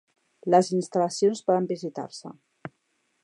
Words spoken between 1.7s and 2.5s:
visitar-se.